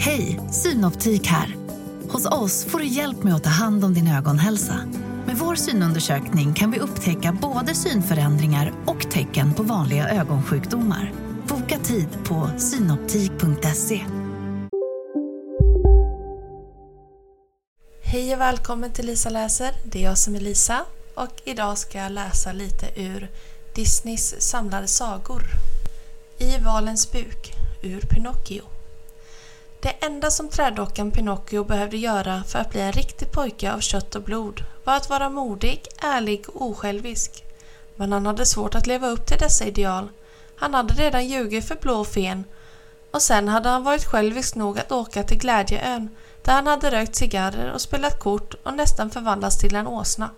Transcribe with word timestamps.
Hej, 0.00 0.40
Synoptik 0.50 1.26
här. 1.26 1.56
Hos 2.08 2.26
oss 2.26 2.64
får 2.64 2.78
du 2.78 2.86
hjälp 2.86 3.22
med 3.22 3.34
att 3.34 3.44
ta 3.44 3.50
hand 3.50 3.84
om 3.84 3.94
din 3.94 4.08
ögonhälsa. 4.08 4.80
Med 5.26 5.36
vår 5.36 5.54
synundersökning 5.54 6.54
kan 6.54 6.70
vi 6.70 6.78
upptäcka 6.78 7.32
både 7.32 7.74
synförändringar 7.74 8.72
och 8.86 9.10
tecken 9.10 9.54
på 9.54 9.62
vanliga 9.62 10.08
ögonsjukdomar. 10.08 11.12
Boka 11.48 11.78
tid 11.78 12.08
på 12.24 12.50
synoptik.se. 12.58 14.00
Hej 18.02 18.34
och 18.34 18.40
välkommen 18.40 18.92
till 18.92 19.06
Lisa 19.06 19.30
läser. 19.30 19.70
Det 19.84 19.98
är 19.98 20.04
jag 20.04 20.18
som 20.18 20.34
är 20.34 20.40
Lisa 20.40 20.80
och 21.14 21.42
idag 21.44 21.78
ska 21.78 21.98
jag 21.98 22.12
läsa 22.12 22.52
lite 22.52 23.00
ur 23.00 23.30
Disneys 23.74 24.40
samlade 24.40 24.86
sagor. 24.86 25.42
I 26.38 26.58
valens 26.64 27.12
buk, 27.12 27.52
ur 27.82 28.00
Pinocchio. 28.00 28.77
Det 29.80 29.88
enda 30.00 30.30
som 30.30 30.48
trädockan 30.48 31.10
Pinocchio 31.10 31.64
behövde 31.64 31.96
göra 31.96 32.44
för 32.44 32.58
att 32.58 32.70
bli 32.70 32.80
en 32.80 32.92
riktig 32.92 33.32
pojke 33.32 33.72
av 33.72 33.80
kött 33.80 34.14
och 34.14 34.22
blod 34.22 34.64
var 34.84 34.96
att 34.96 35.10
vara 35.10 35.28
modig, 35.28 35.86
ärlig 36.02 36.44
och 36.48 36.62
osjälvisk. 36.62 37.44
Men 37.96 38.12
han 38.12 38.26
hade 38.26 38.46
svårt 38.46 38.74
att 38.74 38.86
leva 38.86 39.08
upp 39.08 39.26
till 39.26 39.38
dessa 39.38 39.64
ideal. 39.64 40.08
Han 40.56 40.74
hade 40.74 40.94
redan 40.94 41.26
ljugit 41.26 41.68
för 41.68 41.74
blå 41.74 42.04
fen 42.04 42.44
och 43.10 43.22
sen 43.22 43.48
hade 43.48 43.68
han 43.68 43.84
varit 43.84 44.04
självisk 44.04 44.54
nog 44.54 44.78
att 44.78 44.92
åka 44.92 45.22
till 45.22 45.38
Glädjeön 45.38 46.08
där 46.42 46.52
han 46.52 46.66
hade 46.66 46.90
rökt 46.90 47.16
cigarrer 47.16 47.72
och 47.72 47.80
spelat 47.80 48.18
kort 48.18 48.54
och 48.62 48.74
nästan 48.74 49.10
förvandlats 49.10 49.58
till 49.58 49.74
en 49.74 49.86
åsna. 49.86 50.30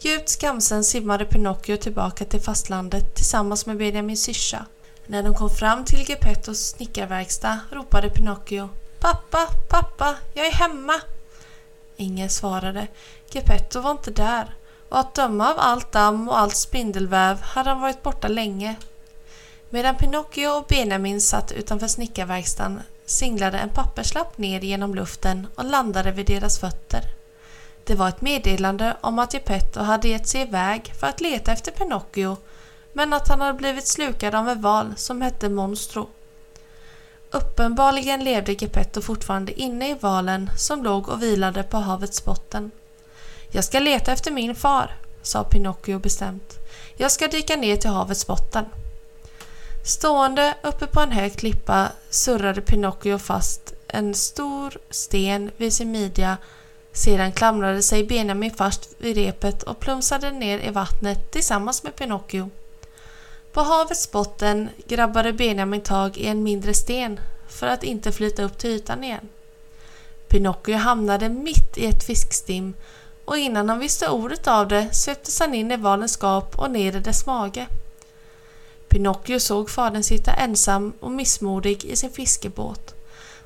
Djupt 0.00 0.28
skamsen 0.28 0.84
simmade 0.84 1.24
Pinocchio 1.24 1.76
tillbaka 1.76 2.24
till 2.24 2.40
fastlandet 2.40 3.14
tillsammans 3.14 3.66
med 3.66 3.76
Benjamin 3.76 4.16
syrsa. 4.16 4.66
När 5.10 5.22
de 5.22 5.34
kom 5.34 5.50
fram 5.50 5.84
till 5.84 6.08
Geppettos 6.08 6.58
snickarverkstad 6.58 7.58
ropade 7.70 8.10
Pinocchio 8.10 8.68
Pappa, 8.98 9.46
pappa, 9.68 10.16
jag 10.34 10.46
är 10.46 10.52
hemma! 10.52 10.94
Ingen 11.96 12.30
svarade. 12.30 12.86
Geppetto 13.30 13.80
var 13.80 13.90
inte 13.90 14.10
där 14.10 14.54
och 14.88 14.98
att 14.98 15.14
döma 15.14 15.50
av 15.50 15.58
allt 15.58 15.92
damm 15.92 16.28
och 16.28 16.38
allt 16.38 16.56
spindelväv 16.56 17.40
hade 17.40 17.70
han 17.70 17.80
varit 17.80 18.02
borta 18.02 18.28
länge. 18.28 18.76
Medan 19.70 19.96
Pinocchio 19.96 20.48
och 20.48 20.66
Benjamin 20.68 21.20
satt 21.20 21.52
utanför 21.52 21.86
snickarverkstaden 21.86 22.82
singlade 23.06 23.58
en 23.58 23.70
papperslapp 23.70 24.38
ner 24.38 24.60
genom 24.60 24.94
luften 24.94 25.46
och 25.54 25.64
landade 25.64 26.12
vid 26.12 26.26
deras 26.26 26.58
fötter. 26.58 27.02
Det 27.84 27.94
var 27.94 28.08
ett 28.08 28.20
meddelande 28.20 28.96
om 29.00 29.18
att 29.18 29.34
Geppetto 29.34 29.80
hade 29.80 30.08
gett 30.08 30.28
sig 30.28 30.40
iväg 30.40 30.92
för 31.00 31.06
att 31.06 31.20
leta 31.20 31.52
efter 31.52 31.72
Pinocchio 31.72 32.36
men 32.92 33.12
att 33.12 33.28
han 33.28 33.40
hade 33.40 33.58
blivit 33.58 33.86
slukad 33.86 34.34
av 34.34 34.48
en 34.48 34.62
val 34.62 34.92
som 34.96 35.22
hette 35.22 35.48
Monstro. 35.48 36.08
Uppenbarligen 37.30 38.24
levde 38.24 38.52
Geppetto 38.52 39.02
fortfarande 39.02 39.60
inne 39.60 39.90
i 39.90 39.94
valen 40.00 40.50
som 40.56 40.82
låg 40.82 41.08
och 41.08 41.22
vilade 41.22 41.62
på 41.62 41.76
havets 41.76 42.24
botten. 42.24 42.70
Jag 43.50 43.64
ska 43.64 43.80
leta 43.80 44.12
efter 44.12 44.30
min 44.30 44.54
far, 44.54 44.96
sa 45.22 45.44
Pinocchio 45.44 45.98
bestämt. 45.98 46.54
Jag 46.96 47.12
ska 47.12 47.28
dyka 47.28 47.56
ner 47.56 47.76
till 47.76 47.90
havets 47.90 48.26
botten. 48.26 48.64
Stående 49.84 50.54
uppe 50.62 50.86
på 50.86 51.00
en 51.00 51.12
hög 51.12 51.36
klippa 51.36 51.88
surrade 52.10 52.60
Pinocchio 52.60 53.18
fast 53.18 53.74
en 53.86 54.14
stor 54.14 54.78
sten 54.90 55.50
vid 55.56 55.72
sin 55.72 55.90
midja 55.90 56.36
sedan 56.92 57.32
klamrade 57.32 57.82
sig 57.82 58.04
Benjamin 58.04 58.50
fast 58.50 58.94
vid 58.98 59.16
repet 59.16 59.62
och 59.62 59.80
plumsade 59.80 60.30
ner 60.30 60.58
i 60.58 60.70
vattnet 60.70 61.30
tillsammans 61.30 61.82
med 61.82 61.96
Pinocchio. 61.96 62.50
På 63.58 63.62
havets 63.62 64.10
botten 64.10 64.68
grabbade 64.86 65.32
Benjamin 65.32 65.80
tag 65.80 66.18
i 66.18 66.26
en 66.26 66.42
mindre 66.42 66.74
sten 66.74 67.20
för 67.48 67.66
att 67.66 67.82
inte 67.82 68.12
flyta 68.12 68.42
upp 68.42 68.58
till 68.58 68.70
ytan 68.70 69.04
igen. 69.04 69.28
Pinocchio 70.28 70.76
hamnade 70.76 71.28
mitt 71.28 71.78
i 71.78 71.86
ett 71.86 72.04
fiskstim 72.04 72.74
och 73.24 73.38
innan 73.38 73.68
han 73.68 73.78
visste 73.78 74.08
ordet 74.08 74.46
av 74.46 74.68
det 74.68 74.94
sveptes 74.94 75.40
han 75.40 75.54
in 75.54 75.72
i 75.72 75.76
valens 75.76 76.16
gap 76.16 76.58
och 76.58 76.70
ner 76.70 76.96
i 76.96 77.00
dess 77.00 77.26
mage. 77.26 77.66
Pinocchio 78.88 79.40
såg 79.40 79.70
fadern 79.70 80.02
sitta 80.02 80.32
ensam 80.32 80.92
och 81.00 81.10
missmodig 81.10 81.84
i 81.84 81.96
sin 81.96 82.10
fiskebåt. 82.10 82.94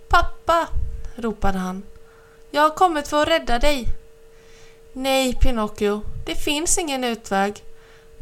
Pappa! 0.08 0.68
ropade 1.14 1.58
han. 1.58 1.82
Jag 2.50 2.62
har 2.62 2.70
kommit 2.70 3.08
för 3.08 3.22
att 3.22 3.28
rädda 3.28 3.58
dig. 3.58 3.86
Nej, 4.92 5.34
Pinocchio, 5.34 6.02
det 6.26 6.34
finns 6.34 6.78
ingen 6.78 7.04
utväg. 7.04 7.62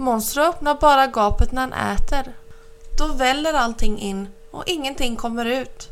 Monstro 0.01 0.43
öppnar 0.43 0.75
bara 0.75 1.07
gapet 1.07 1.53
när 1.53 1.61
han 1.61 1.97
äter. 1.97 2.35
Då 2.99 3.07
väller 3.07 3.55
allting 3.55 3.99
in 3.99 4.29
och 4.51 4.65
ingenting 4.67 5.17
kommer 5.17 5.45
ut. 5.45 5.89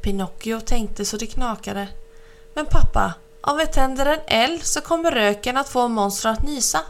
Pinocchio 0.00 0.60
tänkte 0.60 1.04
så 1.04 1.16
det 1.16 1.26
knakade. 1.26 1.88
Men 2.54 2.66
pappa, 2.66 3.14
om 3.40 3.56
vi 3.56 3.66
tänder 3.66 4.06
en 4.06 4.20
eld 4.26 4.64
så 4.64 4.80
kommer 4.80 5.10
röken 5.10 5.56
att 5.56 5.68
få 5.68 5.88
Monstro 5.88 6.30
att 6.30 6.42
nysa. 6.42 6.80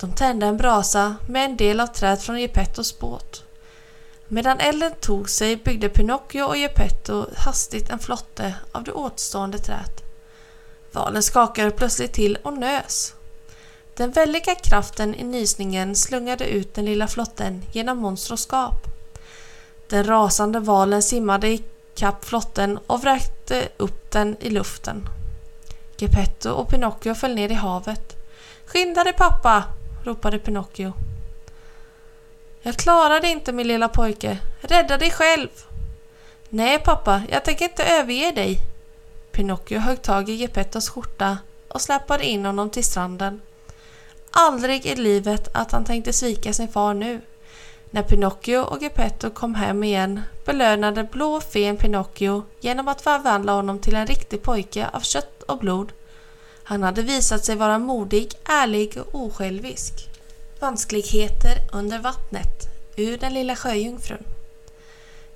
De 0.00 0.12
tände 0.12 0.46
en 0.46 0.56
brasa 0.56 1.16
med 1.28 1.44
en 1.44 1.56
del 1.56 1.80
av 1.80 1.86
träd 1.86 2.22
från 2.22 2.40
Geppettos 2.40 2.98
båt. 2.98 3.42
Medan 4.28 4.60
elden 4.60 4.92
tog 5.00 5.30
sig 5.30 5.56
byggde 5.56 5.88
Pinocchio 5.88 6.42
och 6.42 6.56
Geppetto 6.56 7.26
hastigt 7.36 7.90
en 7.90 7.98
flotte 7.98 8.54
av 8.72 8.84
det 8.84 8.92
återstående 8.92 9.58
träet. 9.58 10.02
Valen 10.92 11.22
skakade 11.22 11.70
plötsligt 11.70 12.12
till 12.12 12.38
och 12.42 12.52
nös. 12.58 13.14
Den 14.00 14.10
väldiga 14.10 14.54
kraften 14.54 15.14
i 15.14 15.24
nysningen 15.24 15.96
slungade 15.96 16.46
ut 16.46 16.74
den 16.74 16.84
lilla 16.84 17.08
flotten 17.08 17.62
genom 17.72 17.98
monstros 17.98 18.48
gap. 18.50 18.86
Den 19.88 20.04
rasande 20.04 20.60
valen 20.60 21.02
simmade 21.02 21.48
i 21.48 21.62
kapp 21.94 22.24
flotten 22.24 22.78
och 22.86 23.02
vräkte 23.02 23.68
upp 23.76 24.10
den 24.10 24.36
i 24.40 24.50
luften. 24.50 25.08
Geppetto 25.96 26.50
och 26.50 26.68
Pinocchio 26.68 27.14
föll 27.14 27.34
ner 27.34 27.50
i 27.50 27.54
havet. 27.54 28.16
Skynda 28.66 29.04
dig 29.04 29.12
pappa! 29.12 29.64
ropade 30.04 30.38
Pinocchio. 30.38 30.92
Jag 32.62 32.76
klarar 32.76 33.20
det 33.20 33.28
inte 33.28 33.52
min 33.52 33.68
lilla 33.68 33.88
pojke. 33.88 34.38
Rädda 34.60 34.98
dig 34.98 35.10
själv! 35.10 35.48
Nej 36.48 36.78
pappa, 36.78 37.22
jag 37.30 37.44
tänker 37.44 37.64
inte 37.64 37.84
överge 37.84 38.32
dig. 38.32 38.58
Pinocchio 39.32 39.78
högg 39.78 40.02
tag 40.02 40.28
i 40.28 40.32
Geppettos 40.32 40.88
skjorta 40.88 41.38
och 41.68 41.80
släpade 41.80 42.24
in 42.26 42.44
honom 42.44 42.70
till 42.70 42.84
stranden. 42.84 43.40
Aldrig 44.30 44.86
i 44.86 44.96
livet 44.96 45.48
att 45.52 45.72
han 45.72 45.84
tänkte 45.84 46.12
svika 46.12 46.52
sin 46.52 46.68
far 46.68 46.94
nu. 46.94 47.20
När 47.90 48.02
Pinocchio 48.02 48.58
och 48.58 48.82
Geppetto 48.82 49.30
kom 49.30 49.54
hem 49.54 49.84
igen 49.84 50.20
belönade 50.44 51.04
blå 51.04 51.40
fen 51.40 51.76
Pinocchio 51.76 52.44
genom 52.60 52.88
att 52.88 53.02
förvandla 53.02 53.52
honom 53.52 53.78
till 53.78 53.94
en 53.94 54.06
riktig 54.06 54.42
pojke 54.42 54.88
av 54.92 55.00
kött 55.00 55.42
och 55.42 55.58
blod. 55.58 55.92
Han 56.62 56.82
hade 56.82 57.02
visat 57.02 57.44
sig 57.44 57.56
vara 57.56 57.78
modig, 57.78 58.32
ärlig 58.44 58.98
och 58.98 59.20
osjälvisk. 59.20 60.08
Vanskligheter 60.60 61.56
under 61.72 61.98
vattnet 61.98 62.68
ur 62.96 63.18
den 63.18 63.34
lilla 63.34 63.56
sjöjungfrun. 63.56 64.24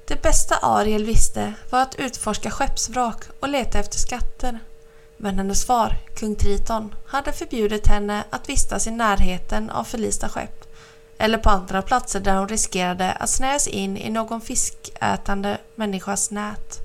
Det 0.07 0.23
bästa 0.23 0.55
Ariel 0.55 1.05
visste 1.05 1.55
var 1.71 1.83
att 1.83 1.95
utforska 1.95 2.51
skeppsvrak 2.51 3.25
och 3.41 3.49
leta 3.49 3.79
efter 3.79 3.99
skatter. 3.99 4.59
Men 5.25 5.39
hennes 5.39 5.65
far, 5.65 5.97
kung 6.15 6.37
Triton, 6.37 6.95
hade 7.07 7.33
förbjudit 7.33 7.87
henne 7.87 8.25
att 8.31 8.49
vistas 8.49 8.87
i 8.87 8.91
närheten 8.91 9.71
av 9.71 9.85
förlista 9.85 10.29
skepp 10.29 10.65
eller 11.19 11.39
på 11.39 11.51
andra 11.51 11.83
platser 11.83 12.21
där 12.21 12.37
hon 12.37 12.49
riskerade 12.49 13.13
att 13.13 13.31
snäs 13.31 13.69
in 13.69 13.97
i 13.97 14.11
någon 14.11 14.41
fiskätande 14.41 15.59
människas 15.75 16.31
nät. 16.31 16.81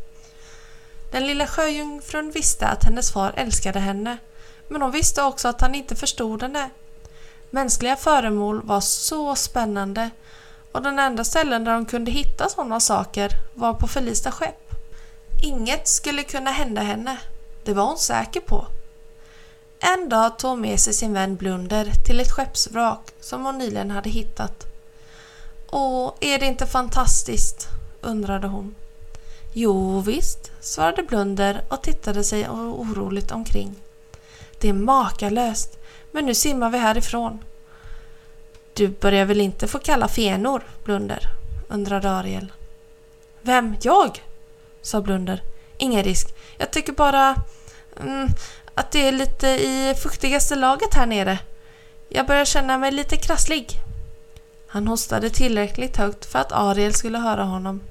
Den 1.12 1.28
lilla 1.28 1.48
sjöjungfrun 1.48 2.32
visste 2.32 2.68
att 2.68 2.84
hennes 2.84 3.12
far 3.12 3.34
älskade 3.38 3.80
henne 3.80 4.18
men 4.68 4.82
hon 4.82 4.92
visste 4.92 5.24
också 5.24 5.48
att 5.48 5.62
han 5.62 5.76
inte 5.76 5.96
förstod 5.96 6.42
henne. 6.42 6.70
Mänskliga 7.50 7.96
föremål 7.96 8.62
var 8.62 8.82
så 8.82 9.36
spännande 9.36 10.10
och 10.72 10.82
den 10.82 11.00
enda 11.00 11.24
ställen 11.24 11.64
där 11.64 11.74
hon 11.74 11.86
kunde 11.86 12.12
hitta 12.12 12.50
sådana 12.50 12.80
saker 12.80 13.30
var 13.54 13.74
på 13.74 13.88
förlista 13.88 14.32
skepp. 14.32 14.72
Inget 15.44 15.88
skulle 15.88 16.24
kunna 16.24 16.52
hända 16.52 16.82
henne 16.82 17.18
det 17.64 17.74
var 17.74 17.84
hon 17.84 17.98
säker 17.98 18.40
på. 18.40 18.68
En 19.80 20.10
dag 20.10 20.40
tog 20.40 20.50
hon 20.50 20.62
med 20.62 20.80
sig 20.80 20.94
sin 20.94 21.14
vän 21.14 21.36
Blunder 21.36 21.92
till 22.08 22.20
ett 22.20 22.32
skeppsvrak 22.32 23.12
som 23.20 23.46
hon 23.46 23.58
nyligen 23.58 23.92
hade 23.92 24.10
hittat. 24.10 24.68
Åh, 25.72 26.14
är 26.20 26.40
det 26.40 26.46
inte 26.46 26.66
fantastiskt? 26.66 27.68
undrade 28.02 28.48
hon. 28.48 28.76
Jo 29.54 30.00
visst, 30.00 30.52
svarade 30.60 31.04
Blunder 31.04 31.62
och 31.70 31.82
tittade 31.82 32.24
sig 32.24 32.50
oroligt 32.50 33.32
omkring. 33.32 33.76
Det 34.60 34.70
är 34.70 34.74
makalöst, 34.74 35.80
men 36.12 36.26
nu 36.26 36.36
simmar 36.36 36.70
vi 36.70 36.78
härifrån. 36.78 37.40
Du 38.74 38.88
börjar 38.88 39.26
väl 39.26 39.42
inte 39.42 39.68
få 39.68 39.80
kalla 39.80 40.08
fenor, 40.08 40.64
Blunder? 40.84 41.30
undrade 41.68 42.12
Ariel. 42.12 42.52
Vem? 43.42 43.76
Jag? 43.82 44.24
sa 44.82 45.02
Blunder. 45.02 45.42
Ingen 45.80 46.04
risk. 46.04 46.36
Jag 46.58 46.72
tycker 46.72 46.94
bara 46.94 47.36
mm, 48.00 48.30
att 48.76 48.92
det 48.92 49.08
är 49.08 49.12
lite 49.12 49.48
i 49.48 49.96
fuktigaste 50.04 50.56
laget 50.56 50.94
här 50.94 51.06
nere. 51.06 51.40
Jag 52.10 52.28
börjar 52.28 52.46
känna 52.46 52.78
mig 52.78 52.92
lite 52.92 53.18
krasslig. 53.18 53.80
Han 54.68 54.88
hostade 54.88 55.30
tillräckligt 55.30 55.98
högt 55.98 56.26
för 56.26 56.40
att 56.40 56.52
Ariel 56.52 56.94
skulle 56.94 57.18
höra 57.18 57.44
honom. 57.44 57.82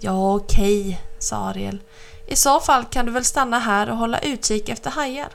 Ja, 0.00 0.34
okej, 0.34 1.00
sa 1.18 1.36
Ariel. 1.36 1.78
I 2.26 2.36
så 2.36 2.60
fall 2.60 2.84
kan 2.84 3.06
du 3.06 3.12
väl 3.12 3.24
stanna 3.24 3.58
här 3.58 3.90
och 3.90 3.96
hålla 3.96 4.18
utkik 4.18 4.68
efter 4.68 4.90
hajar. 4.90 5.28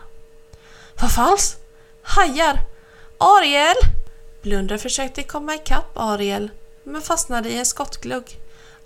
Vad 1.01 1.11
falskt? 1.11 1.59
Hajar? 2.01 2.59
Ariel! 3.17 3.75
Blunder 4.41 4.77
försökte 4.77 5.23
komma 5.23 5.55
ikapp 5.55 5.91
Ariel 5.97 6.49
men 6.83 7.01
fastnade 7.01 7.49
i 7.49 7.57
en 7.57 7.65
skottglugg. 7.65 8.39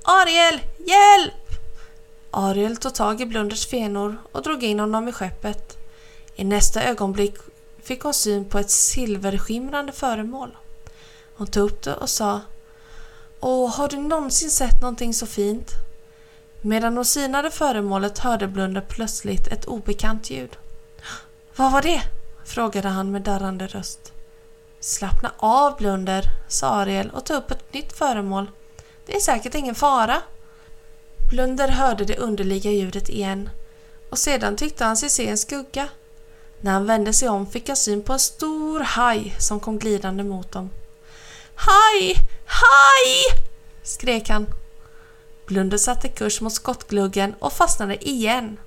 Ariel, 0.03 0.59
hjälp! 0.77 1.46
Ariel 2.31 2.77
tog 2.77 2.93
tag 2.93 3.21
i 3.21 3.25
Blunders 3.25 3.67
fenor 3.67 4.17
och 4.31 4.41
drog 4.41 4.63
in 4.63 4.79
honom 4.79 5.07
i 5.07 5.11
skeppet. 5.11 5.77
I 6.35 6.43
nästa 6.43 6.83
ögonblick 6.83 7.35
fick 7.83 8.01
hon 8.01 8.13
syn 8.13 8.45
på 8.45 8.59
ett 8.59 8.69
silverskimrande 8.69 9.91
föremål. 9.91 10.57
Hon 11.35 11.47
tog 11.47 11.69
upp 11.69 11.83
det 11.83 11.93
och 11.93 12.09
sa 12.09 12.41
Åh, 13.39 13.75
har 13.75 13.87
du 13.87 13.97
någonsin 13.97 14.51
sett 14.51 14.81
någonting 14.81 15.13
så 15.13 15.25
fint? 15.25 15.71
Medan 16.61 16.95
hon 16.95 17.05
synade 17.05 17.51
föremålet 17.51 18.19
hörde 18.19 18.47
Blunder 18.47 18.81
plötsligt 18.81 19.47
ett 19.47 19.65
obekant 19.65 20.29
ljud. 20.29 20.57
Vad 21.55 21.71
var 21.71 21.81
det? 21.81 22.01
frågade 22.45 22.87
han 22.87 23.11
med 23.11 23.21
darrande 23.21 23.67
röst. 23.67 24.13
Slappna 24.79 25.31
av 25.37 25.77
Blunder, 25.77 26.23
sa 26.47 26.67
Ariel 26.67 27.09
och 27.09 27.25
tog 27.25 27.37
upp 27.37 27.51
ett 27.51 27.73
nytt 27.73 27.93
föremål. 27.93 28.51
Det 29.05 29.15
är 29.15 29.19
säkert 29.19 29.55
ingen 29.55 29.75
fara. 29.75 30.21
Blunder 31.29 31.67
hörde 31.67 32.05
det 32.05 32.17
underliga 32.17 32.71
ljudet 32.71 33.09
igen 33.09 33.49
och 34.09 34.17
sedan 34.17 34.55
tyckte 34.55 34.85
han 34.85 34.97
sig 34.97 35.09
se 35.09 35.27
en 35.27 35.37
skugga. 35.37 35.89
När 36.61 36.71
han 36.71 36.85
vände 36.85 37.13
sig 37.13 37.29
om 37.29 37.47
fick 37.47 37.67
han 37.67 37.77
syn 37.77 38.03
på 38.03 38.13
en 38.13 38.19
stor 38.19 38.79
haj 38.79 39.35
som 39.39 39.59
kom 39.59 39.79
glidande 39.79 40.23
mot 40.23 40.51
dem. 40.51 40.69
Haj! 41.55 42.15
Haj! 42.45 43.41
skrek 43.83 44.29
han. 44.29 44.47
Blunder 45.45 45.77
satte 45.77 46.07
kurs 46.07 46.41
mot 46.41 46.53
skottgluggen 46.53 47.35
och 47.39 47.53
fastnade 47.53 48.09
igen. 48.09 48.57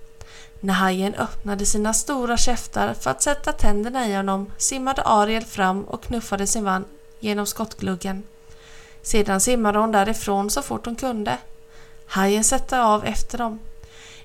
När 0.61 0.75
hajen 0.75 1.15
öppnade 1.15 1.67
sina 1.67 1.95
stora 1.95 2.37
käftar 2.37 2.95
för 2.95 3.11
att 3.11 3.23
sätta 3.23 3.53
tänderna 3.53 4.09
i 4.09 4.15
honom 4.15 4.53
simmade 4.57 5.03
Ariel 5.03 5.45
fram 5.45 5.85
och 5.85 6.03
knuffade 6.03 6.47
sin 6.47 6.65
vagn 6.65 6.85
genom 7.21 7.47
skottgluggen. 7.47 8.23
Sedan 9.03 9.41
simmade 9.41 9.79
hon 9.79 9.93
därifrån 9.93 10.51
så 10.51 10.63
fort 10.63 10.87
hon 10.87 10.97
kunde. 10.97 11.39
Hajen 12.13 12.45
sätter 12.45 12.81
av 12.81 13.05
efter 13.05 13.39
dem. 13.39 13.59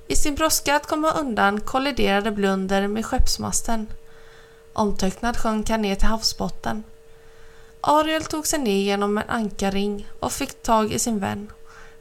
I 0.08 0.16
sin 0.16 0.36
brådska 0.36 0.76
att 0.76 0.88
komma 0.88 1.12
undan 1.12 1.62
kolliderade 1.62 2.32
Blunder 2.32 2.88
med 2.88 3.06
skeppsmasten. 3.06 3.88
Omtöcknad 4.74 5.38
sjönk 5.38 5.70
han 5.70 5.82
ner 5.82 5.96
till 5.96 6.08
havsbotten. 6.08 6.84
Ariel 7.82 8.24
tog 8.24 8.48
sig 8.48 8.60
ner 8.60 8.84
genom 8.84 9.18
en 9.18 9.30
ankarring 9.30 10.08
och 10.20 10.32
fick 10.32 10.64
tag 10.64 10.92
i 10.92 11.00
sin 11.00 11.20
vän. 11.20 11.52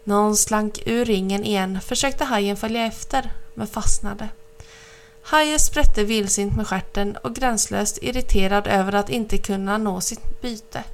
När 0.04 0.14
hon 0.14 0.36
slank 0.36 0.82
ur 0.86 1.04
ringen 1.04 1.44
igen 1.44 1.80
försökte 1.80 2.24
hajen 2.24 2.56
följa 2.56 2.86
efter, 2.86 3.32
men 3.54 3.66
fastnade. 3.66 4.28
Hajen 5.22 5.58
sprätte 5.58 6.04
vildsint 6.04 6.56
med 6.56 6.66
skärten 6.66 7.16
och 7.16 7.34
gränslöst 7.34 7.98
irriterad 8.02 8.66
över 8.66 8.94
att 8.94 9.10
inte 9.10 9.38
kunna 9.38 9.78
nå 9.78 10.00
sitt 10.00 10.40
byte. 10.40 10.84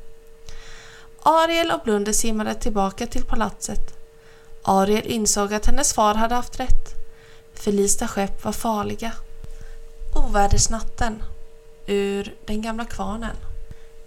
Ariel 1.22 1.70
och 1.70 1.80
Blunder 1.84 2.12
simmade 2.12 2.54
tillbaka 2.54 3.06
till 3.06 3.24
palatset. 3.24 3.99
Ariel 4.62 5.06
insåg 5.06 5.54
att 5.54 5.66
hennes 5.66 5.92
far 5.92 6.14
hade 6.14 6.34
haft 6.34 6.60
rätt. 6.60 6.94
Förlista 7.54 8.08
skepp 8.08 8.44
var 8.44 8.52
farliga. 8.52 9.12
Ovädersnatten 10.14 11.22
ur 11.86 12.34
Den 12.46 12.62
gamla 12.62 12.84
kvarnen. 12.84 13.36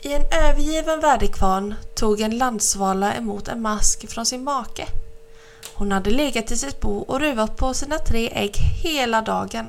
I 0.02 0.14
en 0.14 0.26
övergiven 0.32 1.00
väderkvarn 1.00 1.76
tog 1.96 2.22
en 2.22 2.38
landsvala 2.38 3.16
emot 3.16 3.48
en 3.48 3.62
mask 3.62 4.10
från 4.10 4.26
sin 4.26 4.44
make. 4.44 4.88
Hon 5.74 5.92
hade 5.92 6.10
legat 6.10 6.52
i 6.52 6.58
sitt 6.58 6.80
bo 6.80 6.98
och 6.98 7.20
ruvat 7.20 7.58
på 7.58 7.74
sina 7.74 7.98
tre 7.98 8.30
ägg 8.34 8.56
hela 8.84 9.22
dagen. 9.22 9.68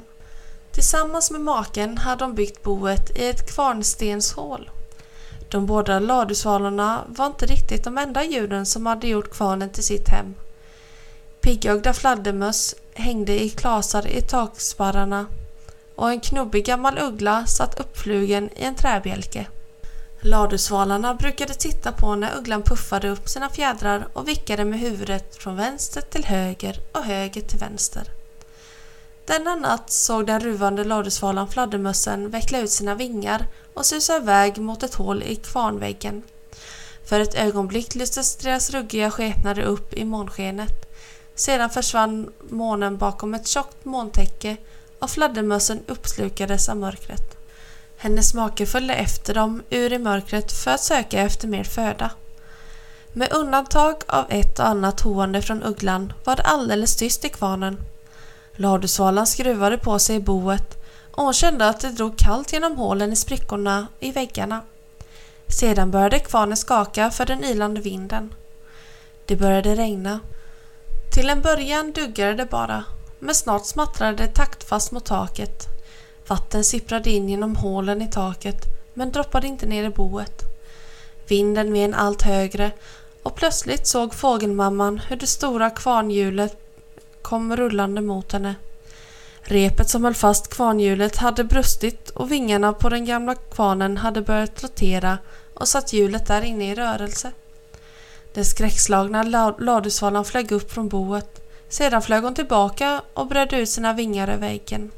Tillsammans 0.72 1.30
med 1.30 1.40
maken 1.40 1.98
hade 1.98 2.24
de 2.24 2.34
byggt 2.34 2.62
boet 2.62 3.10
i 3.16 3.28
ett 3.28 3.54
kvarnstenshål. 3.54 4.70
De 5.50 5.66
båda 5.66 5.98
ladusvalorna 5.98 7.04
var 7.06 7.26
inte 7.26 7.46
riktigt 7.46 7.84
de 7.84 7.98
enda 7.98 8.24
djuren 8.24 8.66
som 8.66 8.86
hade 8.86 9.08
gjort 9.08 9.30
kvarnen 9.30 9.70
till 9.70 9.84
sitt 9.84 10.08
hem. 10.08 10.34
Piggögda 11.44 11.92
fladdermöss 11.92 12.74
hängde 12.94 13.42
i 13.42 13.48
klasar 13.48 14.06
i 14.06 14.20
taksparrarna 14.20 15.26
och 15.94 16.10
en 16.10 16.20
knubbig 16.20 16.64
gammal 16.64 16.98
uggla 16.98 17.46
satt 17.46 17.80
uppflugen 17.80 18.50
i 18.56 18.64
en 18.64 18.74
träbjälke. 18.74 19.46
Ladusvalarna 20.20 21.14
brukade 21.14 21.54
titta 21.54 21.92
på 21.92 22.14
när 22.14 22.38
ugglan 22.38 22.62
puffade 22.62 23.08
upp 23.08 23.28
sina 23.28 23.48
fjädrar 23.48 24.08
och 24.12 24.28
vickade 24.28 24.64
med 24.64 24.78
huvudet 24.78 25.36
från 25.36 25.56
vänster 25.56 26.00
till 26.00 26.24
höger 26.24 26.80
och 26.92 27.02
höger 27.02 27.40
till 27.40 27.58
vänster. 27.58 28.08
Denna 29.26 29.54
natt 29.54 29.90
såg 29.90 30.26
den 30.26 30.40
ruvande 30.40 30.84
ladusvalan 30.84 31.48
fladdermössen 31.48 32.30
veckla 32.30 32.58
ut 32.58 32.70
sina 32.70 32.94
vingar 32.94 33.46
och 33.74 33.86
susa 33.86 34.16
iväg 34.16 34.58
mot 34.58 34.82
ett 34.82 34.94
hål 34.94 35.22
i 35.22 35.36
kvarnväggen. 35.36 36.22
För 37.04 37.20
ett 37.20 37.34
ögonblick 37.34 37.94
lystes 37.94 38.36
deras 38.36 38.70
ruggiga 38.70 39.10
skepnader 39.10 39.62
upp 39.62 39.94
i 39.94 40.04
månskenet. 40.04 40.84
Sedan 41.34 41.70
försvann 41.70 42.32
månen 42.50 42.96
bakom 42.96 43.34
ett 43.34 43.46
tjockt 43.46 43.84
måntäcke 43.84 44.56
och 44.98 45.10
fladdermössen 45.10 45.80
uppslukades 45.86 46.68
av 46.68 46.76
mörkret. 46.76 47.36
Hennes 47.96 48.34
make 48.34 48.66
följde 48.66 48.94
efter 48.94 49.34
dem 49.34 49.62
ur 49.70 49.92
i 49.92 49.98
mörkret 49.98 50.52
för 50.52 50.70
att 50.70 50.80
söka 50.80 51.20
efter 51.20 51.48
mer 51.48 51.64
föda. 51.64 52.10
Med 53.12 53.32
undantag 53.32 53.96
av 54.06 54.24
ett 54.28 54.58
och 54.58 54.66
annat 54.66 55.00
hoande 55.00 55.42
från 55.42 55.62
ugglan 55.62 56.12
var 56.24 56.36
det 56.36 56.42
alldeles 56.42 56.96
tyst 56.96 57.24
i 57.24 57.28
kvarnen. 57.28 57.78
Ladusvalan 58.56 59.26
skruvade 59.26 59.78
på 59.78 59.98
sig 59.98 60.16
i 60.16 60.20
boet 60.20 60.84
och 61.12 61.24
hon 61.24 61.32
kände 61.32 61.68
att 61.68 61.80
det 61.80 61.90
drog 61.90 62.18
kallt 62.18 62.52
genom 62.52 62.76
hålen 62.76 63.12
i 63.12 63.16
sprickorna 63.16 63.86
i 64.00 64.12
väggarna. 64.12 64.60
Sedan 65.48 65.90
började 65.90 66.18
kvarnen 66.18 66.56
skaka 66.56 67.10
för 67.10 67.26
den 67.26 67.44
ilande 67.44 67.80
vinden. 67.80 68.34
Det 69.26 69.36
började 69.36 69.74
regna. 69.74 70.20
Till 71.14 71.30
en 71.30 71.40
början 71.42 71.92
duggade 71.92 72.34
det 72.34 72.46
bara, 72.46 72.84
men 73.18 73.34
snart 73.34 73.66
smattrade 73.66 74.16
det 74.16 74.34
taktfast 74.34 74.92
mot 74.92 75.04
taket. 75.04 75.66
Vatten 76.26 76.64
sipprade 76.64 77.10
in 77.10 77.28
genom 77.28 77.56
hålen 77.56 78.02
i 78.02 78.10
taket 78.10 78.56
men 78.94 79.12
droppade 79.12 79.46
inte 79.46 79.66
ner 79.66 79.84
i 79.84 79.88
boet. 79.88 80.42
Vinden 81.28 81.72
ven 81.72 81.94
allt 81.94 82.22
högre 82.22 82.70
och 83.22 83.34
plötsligt 83.34 83.86
såg 83.86 84.14
fågelmamman 84.14 84.98
hur 84.98 85.16
det 85.16 85.26
stora 85.26 85.70
kvarnhjulet 85.70 86.56
kom 87.22 87.56
rullande 87.56 88.00
mot 88.00 88.32
henne. 88.32 88.54
Repet 89.42 89.90
som 89.90 90.04
höll 90.04 90.14
fast 90.14 90.54
kvarnhjulet 90.54 91.16
hade 91.16 91.44
brustit 91.44 92.10
och 92.10 92.32
vingarna 92.32 92.72
på 92.72 92.88
den 92.88 93.04
gamla 93.04 93.34
kvarnen 93.34 93.96
hade 93.96 94.22
börjat 94.22 94.62
rotera 94.62 95.18
och 95.54 95.68
satt 95.68 95.92
hjulet 95.92 96.26
där 96.26 96.42
inne 96.42 96.70
i 96.70 96.74
rörelse. 96.74 97.32
Den 98.34 98.44
skräckslagna 98.44 99.22
ladusvalan 99.58 100.24
flög 100.24 100.52
upp 100.52 100.72
från 100.72 100.88
boet. 100.88 101.40
Sedan 101.68 102.02
flög 102.02 102.22
hon 102.22 102.34
tillbaka 102.34 103.02
och 103.14 103.26
bredde 103.26 103.60
ut 103.60 103.68
sina 103.68 103.92
vingar 103.92 104.28
över 104.28 104.48
väggen. 104.48 104.90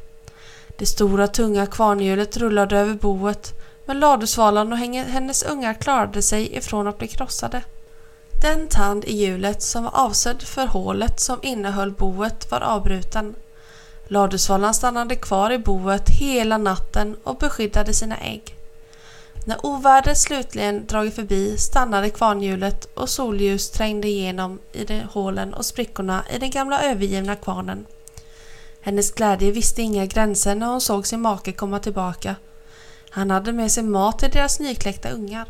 Det 0.78 0.86
stora 0.86 1.28
tunga 1.28 1.66
kvarnhjulet 1.66 2.36
rullade 2.36 2.78
över 2.78 2.94
boet 2.94 3.52
men 3.84 4.00
ladusvalan 4.00 4.72
och 4.72 4.78
hennes 4.78 5.42
ungar 5.42 5.74
klarade 5.74 6.22
sig 6.22 6.56
ifrån 6.56 6.86
att 6.86 6.98
bli 6.98 7.08
krossade. 7.08 7.62
Den 8.42 8.68
tand 8.68 9.04
i 9.04 9.12
hjulet 9.12 9.62
som 9.62 9.84
var 9.84 9.96
avsedd 9.96 10.42
för 10.42 10.66
hålet 10.66 11.20
som 11.20 11.38
innehöll 11.42 11.90
boet 11.90 12.50
var 12.50 12.60
avbruten. 12.60 13.34
Ladusvalan 14.08 14.74
stannade 14.74 15.16
kvar 15.16 15.50
i 15.50 15.58
boet 15.58 16.10
hela 16.10 16.58
natten 16.58 17.16
och 17.24 17.36
beskyddade 17.36 17.94
sina 17.94 18.16
ägg. 18.16 18.55
När 19.48 19.66
ovädret 19.66 20.18
slutligen 20.18 20.86
dragit 20.86 21.14
förbi 21.14 21.58
stannade 21.58 22.10
kvarnhjulet 22.10 22.84
och 22.94 23.08
solljus 23.08 23.70
trängde 23.70 24.08
igenom 24.08 24.58
i 24.72 24.84
de 24.84 25.00
hålen 25.00 25.54
och 25.54 25.66
sprickorna 25.66 26.24
i 26.34 26.38
den 26.38 26.50
gamla 26.50 26.82
övergivna 26.82 27.36
kvarnen. 27.36 27.86
Hennes 28.80 29.12
glädje 29.12 29.50
visste 29.50 29.82
inga 29.82 30.06
gränser 30.06 30.54
när 30.54 30.66
hon 30.66 30.80
såg 30.80 31.06
sin 31.06 31.20
make 31.20 31.52
komma 31.52 31.78
tillbaka. 31.78 32.36
Han 33.10 33.30
hade 33.30 33.52
med 33.52 33.72
sig 33.72 33.82
mat 33.82 34.18
till 34.18 34.30
deras 34.30 34.60
nykläckta 34.60 35.10
ungar. 35.10 35.48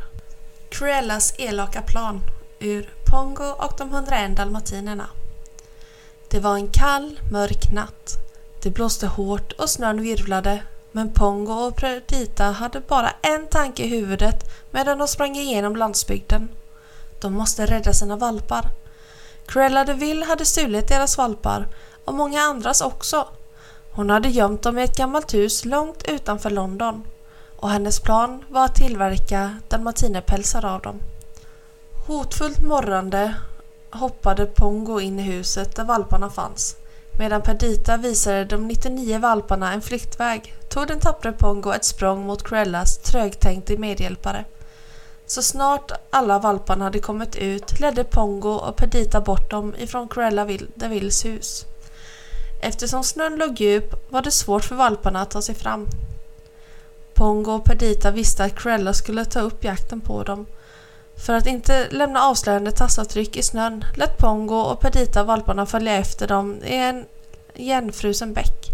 Cruellas 0.70 1.34
elaka 1.38 1.82
plan 1.82 2.20
ur 2.60 2.90
Pongo 3.10 3.54
och 3.58 3.74
de 3.78 3.94
101 3.94 4.36
dalmatinerna. 4.36 5.06
Det 6.30 6.40
var 6.40 6.54
en 6.54 6.68
kall, 6.68 7.20
mörk 7.32 7.72
natt. 7.72 8.16
Det 8.62 8.70
blåste 8.70 9.06
hårt 9.06 9.52
och 9.52 9.70
snön 9.70 10.02
virvlade 10.02 10.62
men 10.96 11.12
Pongo 11.12 11.52
och 11.52 11.76
Perdita 11.76 12.44
hade 12.44 12.80
bara 12.80 13.10
en 13.22 13.46
tanke 13.46 13.82
i 13.82 13.88
huvudet 13.88 14.50
medan 14.70 14.98
de 14.98 15.08
sprang 15.08 15.36
igenom 15.36 15.76
landsbygden. 15.76 16.48
De 17.20 17.32
måste 17.32 17.66
rädda 17.66 17.92
sina 17.92 18.16
valpar. 18.16 18.68
Cruella 19.46 19.84
de 19.84 19.92
Vil 19.92 20.22
hade 20.22 20.44
stulit 20.44 20.88
deras 20.88 21.18
valpar 21.18 21.68
och 22.04 22.14
många 22.14 22.40
andras 22.40 22.80
också. 22.80 23.28
Hon 23.92 24.10
hade 24.10 24.28
gömt 24.28 24.62
dem 24.62 24.78
i 24.78 24.82
ett 24.82 24.96
gammalt 24.96 25.34
hus 25.34 25.64
långt 25.64 26.02
utanför 26.08 26.50
London 26.50 27.04
och 27.56 27.70
hennes 27.70 28.00
plan 28.00 28.44
var 28.48 28.64
att 28.64 28.74
tillverka 28.74 29.56
dalmatinerpälsar 29.68 30.64
av 30.64 30.80
dem. 30.80 31.00
Hotfullt 32.06 32.62
morrande 32.62 33.34
hoppade 33.90 34.46
Pongo 34.46 35.00
in 35.00 35.18
i 35.18 35.22
huset 35.22 35.76
där 35.76 35.84
valparna 35.84 36.30
fanns. 36.30 36.76
Medan 37.18 37.42
Perdita 37.42 37.96
visade 37.96 38.44
de 38.44 38.68
99 38.68 39.18
valparna 39.18 39.72
en 39.72 39.82
flyktväg 39.82 40.54
tog 40.68 40.86
den 40.86 41.00
tappre 41.00 41.32
Pongo 41.32 41.72
ett 41.72 41.84
språng 41.84 42.26
mot 42.26 42.48
Cruellas 42.48 42.98
trögtänkte 42.98 43.76
medhjälpare. 43.76 44.44
Så 45.26 45.42
snart 45.42 45.92
alla 46.10 46.38
valparna 46.38 46.84
hade 46.84 46.98
kommit 46.98 47.36
ut 47.36 47.80
ledde 47.80 48.04
Pongo 48.04 48.48
och 48.48 48.76
Perdita 48.76 49.20
bort 49.20 49.50
dem 49.50 49.74
ifrån 49.78 50.08
Cruella 50.08 50.44
de 50.74 50.88
Villes 50.88 51.24
hus. 51.24 51.66
Eftersom 52.62 53.04
snön 53.04 53.36
låg 53.36 53.60
djup 53.60 54.12
var 54.12 54.22
det 54.22 54.30
svårt 54.30 54.64
för 54.64 54.74
valparna 54.74 55.20
att 55.20 55.30
ta 55.30 55.42
sig 55.42 55.54
fram. 55.54 55.86
Pongo 57.14 57.52
och 57.52 57.64
Perdita 57.64 58.10
visste 58.10 58.44
att 58.44 58.58
Cruella 58.58 58.92
skulle 58.92 59.24
ta 59.24 59.40
upp 59.40 59.64
jakten 59.64 60.00
på 60.00 60.22
dem. 60.22 60.46
För 61.16 61.34
att 61.34 61.46
inte 61.46 61.88
lämna 61.90 62.22
avslöjande 62.22 62.72
tassavtryck 62.72 63.36
i 63.36 63.42
snön 63.42 63.84
lät 63.94 64.18
Pongo 64.18 64.54
och 64.54 64.80
Perdita 64.80 65.24
valparna 65.24 65.66
följa 65.66 65.96
efter 65.96 66.28
dem 66.28 66.56
i 66.64 66.76
en 66.76 67.04
igenfrusen 67.54 68.32
bäck. 68.32 68.70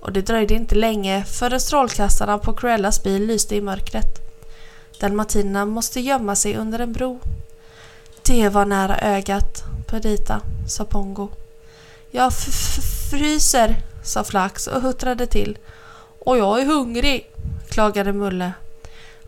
Och 0.00 0.12
det 0.12 0.20
dröjde 0.20 0.54
inte 0.54 0.74
länge 0.74 1.24
förrän 1.24 1.60
strålkastarna 1.60 2.38
på 2.38 2.52
Cruellas 2.52 3.02
bil 3.02 3.26
lyste 3.26 3.56
i 3.56 3.60
mörkret. 3.60 4.20
Dalmatinerna 5.00 5.64
måste 5.64 6.00
gömma 6.00 6.36
sig 6.36 6.56
under 6.56 6.78
en 6.78 6.92
bro. 6.92 7.20
Det 8.22 8.48
var 8.48 8.64
nära 8.64 8.98
ögat, 8.98 9.64
Perdita, 9.86 10.40
sa 10.68 10.84
Pongo. 10.84 11.28
Jag 12.10 12.32
fryser, 13.10 13.76
sa 14.02 14.24
Flax 14.24 14.66
och 14.66 14.82
huttrade 14.82 15.26
till. 15.26 15.58
Och 16.18 16.38
jag 16.38 16.60
är 16.60 16.66
hungrig, 16.66 17.30
klagade 17.68 18.12
Mulle. 18.12 18.52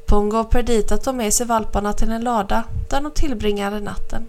Pongo 0.07 0.39
och 0.39 0.51
Perdita 0.51 0.99
tog 0.99 1.15
med 1.15 1.35
sig 1.35 1.47
valparna 1.47 1.93
till 1.93 2.11
en 2.11 2.25
lada 2.25 2.65
där 2.91 3.01
de 3.01 3.11
tillbringade 3.11 3.81
natten. 3.81 4.27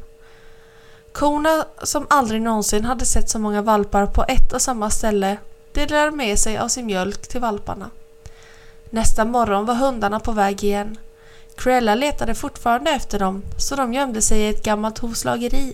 Korna 1.11 1.65
som 1.83 2.07
aldrig 2.09 2.41
någonsin 2.41 2.85
hade 2.85 3.05
sett 3.05 3.29
så 3.29 3.39
många 3.39 3.61
valpar 3.61 4.05
på 4.05 4.25
ett 4.27 4.53
och 4.53 4.61
samma 4.61 4.89
ställe 4.89 5.37
delade 5.73 6.11
med 6.11 6.39
sig 6.39 6.57
av 6.57 6.67
sin 6.67 6.85
mjölk 6.85 7.27
till 7.27 7.41
valparna. 7.41 7.89
Nästa 8.89 9.25
morgon 9.25 9.65
var 9.65 9.75
hundarna 9.75 10.19
på 10.19 10.31
väg 10.31 10.63
igen. 10.63 10.97
Cruella 11.55 11.95
letade 11.95 12.35
fortfarande 12.35 12.91
efter 12.91 13.19
dem 13.19 13.41
så 13.57 13.75
de 13.75 13.93
gömde 13.93 14.21
sig 14.21 14.39
i 14.39 14.49
ett 14.49 14.63
gammalt 14.63 14.97
hovslageri. 14.97 15.73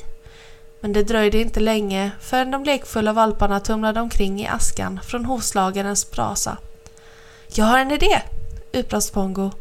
Men 0.79 0.93
det 0.93 1.03
dröjde 1.03 1.37
inte 1.37 1.59
länge 1.59 2.11
förrän 2.21 2.51
de 2.51 2.63
lekfulla 2.63 3.13
valparna 3.13 3.59
tumlade 3.59 4.01
omkring 4.01 4.41
i 4.41 4.47
askan 4.47 4.99
från 5.03 5.25
hovslagarens 5.25 6.11
brasa. 6.11 6.57
Jag 7.47 7.65
har 7.65 7.79
en 7.79 7.91
idé, 7.91 8.21
utbrast 8.71 9.13
Pongo. 9.13 9.51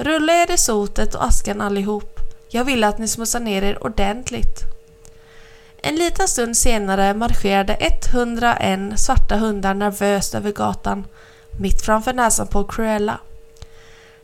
Rulla 0.00 0.32
er 0.32 0.50
i 0.50 0.56
sotet 0.56 1.14
och 1.14 1.24
askan 1.24 1.60
allihop. 1.60 2.20
Jag 2.48 2.64
vill 2.64 2.84
att 2.84 2.98
ni 2.98 3.08
smutsar 3.08 3.40
ner 3.40 3.62
er 3.62 3.84
ordentligt. 3.84 4.62
En 5.82 5.94
liten 5.94 6.28
stund 6.28 6.56
senare 6.56 7.14
marscherade 7.14 7.76
101 7.80 9.00
svarta 9.00 9.36
hundar 9.36 9.74
nervöst 9.74 10.34
över 10.34 10.52
gatan, 10.52 11.06
mitt 11.60 11.82
framför 11.82 12.12
näsan 12.12 12.46
på 12.46 12.64
Cruella. 12.64 13.18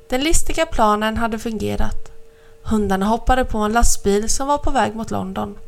Den 0.09 0.21
listiga 0.21 0.67
planen 0.67 1.17
hade 1.17 1.39
fungerat. 1.39 2.13
Hundarna 2.63 3.07
hoppade 3.07 3.45
på 3.45 3.59
en 3.59 3.73
lastbil 3.73 4.29
som 4.29 4.49
var 4.49 4.59
på 4.59 4.71
väg 4.71 4.95
mot 4.95 5.11
London. 5.11 5.59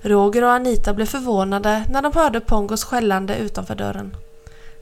Roger 0.00 0.44
och 0.44 0.52
Anita 0.52 0.94
blev 0.94 1.06
förvånade 1.06 1.84
när 1.90 2.02
de 2.02 2.12
hörde 2.12 2.40
Pongos 2.40 2.84
skällande 2.84 3.36
utanför 3.36 3.74
dörren. 3.74 4.16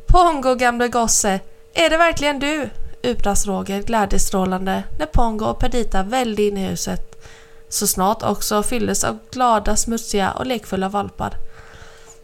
Pongo 0.07 0.55
gamle 0.55 0.89
gosse, 0.89 1.41
är 1.75 1.91
det 1.91 1.97
verkligen 1.97 2.39
du? 2.39 2.71
Utbrast 3.03 3.47
Roger 3.47 3.83
glädjestrålande 3.83 4.83
när 4.99 5.07
Pongo 5.07 5.45
och 5.45 5.59
Perdita 5.59 6.03
vällde 6.03 6.43
in 6.43 6.57
i 6.57 6.67
huset, 6.67 7.25
så 7.69 7.87
snart 7.87 8.23
också 8.23 8.63
fylldes 8.63 9.05
av 9.05 9.19
glada, 9.31 9.77
smutsiga 9.77 10.33
och 10.33 10.47
lekfulla 10.47 10.89
valpar. 10.89 11.37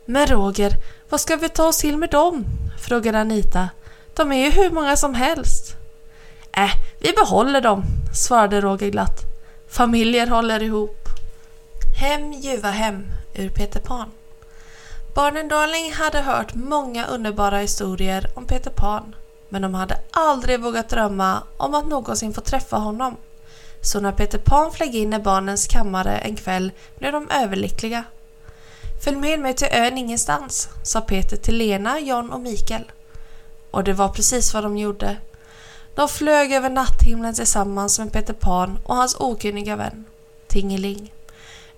Men 0.04 0.26
Roger, 0.26 0.72
vad 1.08 1.20
ska 1.20 1.36
vi 1.36 1.48
ta 1.48 1.66
oss 1.66 1.78
till 1.78 1.96
med 1.96 2.10
dem? 2.10 2.44
frågade 2.78 3.20
Anita. 3.20 3.68
De 4.14 4.32
är 4.32 4.44
ju 4.44 4.50
hur 4.50 4.70
många 4.70 4.96
som 4.96 5.14
helst. 5.14 5.76
Äh, 6.52 6.70
vi 6.98 7.12
behåller 7.12 7.60
dem, 7.60 7.84
svarade 8.14 8.60
Roger 8.60 8.90
glatt. 8.90 9.20
Familjer 9.68 10.26
håller 10.26 10.62
ihop. 10.62 11.08
Hem 12.00 12.32
ljuva 12.32 12.70
hem 12.70 13.06
ur 13.34 13.48
Peter 13.48 13.80
Pan. 13.80 14.10
Barnen 15.14 15.48
Darling 15.48 15.92
hade 15.92 16.20
hört 16.20 16.54
många 16.54 17.06
underbara 17.06 17.58
historier 17.58 18.30
om 18.34 18.46
Peter 18.46 18.70
Pan 18.70 19.14
men 19.48 19.62
de 19.62 19.74
hade 19.74 19.98
aldrig 20.10 20.60
vågat 20.60 20.88
drömma 20.88 21.42
om 21.56 21.74
att 21.74 21.86
någonsin 21.86 22.34
få 22.34 22.40
träffa 22.40 22.76
honom. 22.76 23.16
Så 23.80 24.00
när 24.00 24.12
Peter 24.12 24.38
Pan 24.38 24.72
flög 24.72 24.94
in 24.94 25.12
i 25.12 25.18
barnens 25.18 25.66
kammare 25.66 26.18
en 26.18 26.36
kväll 26.36 26.72
blev 26.98 27.12
de 27.12 27.30
överlyckliga. 27.30 28.04
Följ 29.04 29.16
med 29.16 29.40
mig 29.40 29.54
till 29.54 29.68
ön 29.70 29.98
ingenstans, 29.98 30.68
sa 30.82 31.00
Peter 31.00 31.36
till 31.36 31.56
Lena, 31.56 32.00
John 32.00 32.30
och 32.30 32.40
Mikael. 32.40 32.84
Och 33.70 33.84
det 33.84 33.92
var 33.92 34.08
precis 34.08 34.54
vad 34.54 34.62
de 34.62 34.76
gjorde. 34.76 35.16
De 35.94 36.08
flög 36.08 36.52
över 36.52 36.70
natthimlen 36.70 37.34
tillsammans 37.34 37.98
med 37.98 38.12
Peter 38.12 38.32
Pan 38.32 38.78
och 38.84 38.96
hans 38.96 39.16
okunniga 39.20 39.76
vän, 39.76 40.04
Tingeling. 40.46 41.12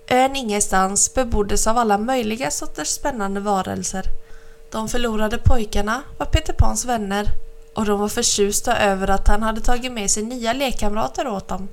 Ön 0.07 0.35
ingenstans 0.35 1.13
beboddes 1.13 1.67
av 1.67 1.77
alla 1.77 1.97
möjliga 1.97 2.51
sorters 2.51 2.87
spännande 2.87 3.39
varelser. 3.39 4.03
De 4.71 4.89
förlorade 4.89 5.37
pojkarna 5.37 6.03
var 6.17 6.25
Peter 6.25 6.53
Pans 6.53 6.85
vänner 6.85 7.31
och 7.77 7.85
de 7.85 7.99
var 7.99 8.07
förtjusta 8.07 8.77
över 8.77 9.09
att 9.09 9.27
han 9.27 9.43
hade 9.43 9.61
tagit 9.61 9.91
med 9.91 10.11
sig 10.11 10.23
nya 10.23 10.53
lekkamrater 10.53 11.27
åt 11.27 11.47
dem. 11.47 11.69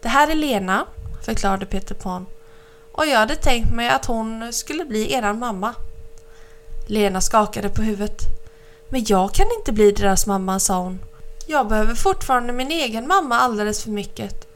Det 0.00 0.08
här 0.08 0.30
är 0.30 0.34
Lena, 0.34 0.86
förklarade 1.22 1.66
Peter 1.66 1.94
Pan. 1.94 2.26
Och 2.92 3.06
jag 3.06 3.18
hade 3.18 3.36
tänkt 3.36 3.72
mig 3.72 3.88
att 3.88 4.06
hon 4.06 4.52
skulle 4.52 4.84
bli 4.84 5.12
eran 5.12 5.38
mamma. 5.38 5.74
Lena 6.86 7.20
skakade 7.20 7.68
på 7.68 7.82
huvudet. 7.82 8.22
Men 8.88 9.04
jag 9.04 9.34
kan 9.34 9.46
inte 9.58 9.72
bli 9.72 9.92
deras 9.92 10.26
mamma, 10.26 10.58
sa 10.58 10.78
hon. 10.78 10.98
Jag 11.46 11.68
behöver 11.68 11.94
fortfarande 11.94 12.52
min 12.52 12.70
egen 12.70 13.08
mamma 13.08 13.38
alldeles 13.38 13.82
för 13.82 13.90
mycket. 13.90 14.48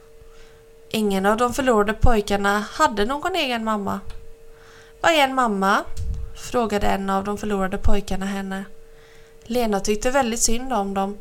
Ingen 0.89 1.25
av 1.25 1.37
de 1.37 1.53
förlorade 1.53 1.93
pojkarna 1.93 2.59
hade 2.71 3.05
någon 3.05 3.35
egen 3.35 3.63
mamma. 3.63 3.99
Vad 5.01 5.11
är 5.11 5.23
en 5.23 5.35
mamma? 5.35 5.83
frågade 6.35 6.87
en 6.87 7.09
av 7.09 7.23
de 7.23 7.37
förlorade 7.37 7.77
pojkarna 7.77 8.25
henne. 8.25 8.65
Lena 9.47 9.79
tyckte 9.79 10.11
väldigt 10.11 10.41
synd 10.41 10.73
om 10.73 10.93
dem. 10.93 11.17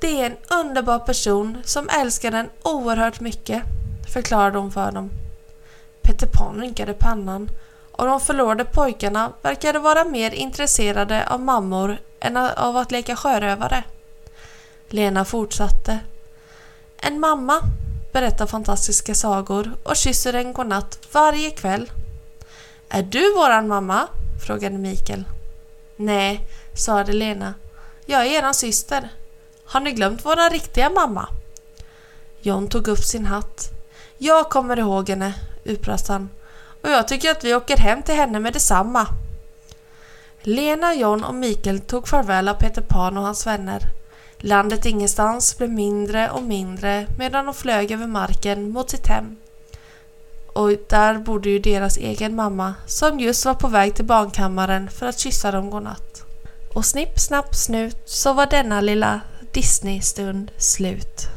Det 0.00 0.20
är 0.20 0.26
en 0.26 0.60
underbar 0.60 0.98
person 0.98 1.58
som 1.64 1.88
älskar 1.88 2.30
den 2.30 2.50
oerhört 2.62 3.20
mycket, 3.20 3.62
förklarade 4.12 4.58
hon 4.58 4.72
för 4.72 4.92
dem. 4.92 5.10
Peter 6.02 6.26
Pan 6.26 6.60
rynkade 6.60 6.92
pannan 6.92 7.50
och 7.92 8.06
de 8.06 8.20
förlorade 8.20 8.64
pojkarna 8.64 9.32
verkade 9.42 9.78
vara 9.78 10.04
mer 10.04 10.30
intresserade 10.30 11.28
av 11.28 11.40
mammor 11.40 11.98
än 12.20 12.36
av 12.36 12.76
att 12.76 12.92
leka 12.92 13.16
sjörövare. 13.16 13.84
Lena 14.88 15.24
fortsatte. 15.24 15.98
En 16.96 17.20
mamma 17.20 17.60
berättar 18.12 18.46
fantastiska 18.46 19.14
sagor 19.14 19.72
och 19.82 19.96
kysser 19.96 20.34
en 20.34 20.52
godnatt 20.52 20.98
varje 21.12 21.50
kväll. 21.50 21.90
Är 22.88 23.02
du 23.02 23.34
våran 23.34 23.68
mamma? 23.68 24.08
frågade 24.46 24.78
Mikael. 24.78 25.24
Nej, 25.96 26.46
sade 26.74 27.12
Lena. 27.12 27.54
Jag 28.06 28.26
är 28.26 28.30
eran 28.30 28.54
syster. 28.54 29.08
Har 29.64 29.80
ni 29.80 29.92
glömt 29.92 30.24
våran 30.24 30.50
riktiga 30.50 30.90
mamma? 30.90 31.28
John 32.40 32.68
tog 32.68 32.88
upp 32.88 33.04
sin 33.04 33.26
hatt. 33.26 33.70
Jag 34.18 34.50
kommer 34.50 34.78
ihåg 34.78 35.08
henne, 35.08 35.34
utbrast 35.64 36.08
han. 36.08 36.28
Och 36.82 36.90
jag 36.90 37.08
tycker 37.08 37.30
att 37.30 37.44
vi 37.44 37.54
åker 37.54 37.76
hem 37.76 38.02
till 38.02 38.14
henne 38.14 38.40
med 38.40 38.52
detsamma. 38.52 39.06
Lena, 40.42 40.94
John 40.94 41.24
och 41.24 41.34
Mikael 41.34 41.80
tog 41.80 42.08
farväl 42.08 42.48
av 42.48 42.54
Peter 42.54 42.82
Pan 42.82 43.16
och 43.16 43.24
hans 43.24 43.46
vänner. 43.46 43.82
Landet 44.38 44.86
ingenstans 44.86 45.58
blev 45.58 45.70
mindre 45.70 46.30
och 46.30 46.42
mindre 46.42 47.06
medan 47.18 47.44
de 47.44 47.54
flög 47.54 47.90
över 47.90 48.06
marken 48.06 48.70
mot 48.70 48.90
sitt 48.90 49.06
hem. 49.06 49.36
Och 50.56 50.70
där 50.88 51.18
bodde 51.18 51.50
ju 51.50 51.58
deras 51.58 51.96
egen 51.96 52.34
mamma 52.34 52.74
som 52.86 53.20
just 53.20 53.44
var 53.44 53.54
på 53.54 53.68
väg 53.68 53.94
till 53.94 54.04
barnkammaren 54.04 54.90
för 54.90 55.06
att 55.06 55.18
kyssa 55.18 55.50
dem 55.50 55.70
godnatt. 55.70 56.24
Och 56.74 56.84
snipp, 56.84 57.18
snapp, 57.18 57.54
snut 57.54 57.96
så 58.04 58.32
var 58.32 58.46
denna 58.46 58.80
lilla 58.80 59.20
Disney-stund 59.52 60.50
slut. 60.56 61.35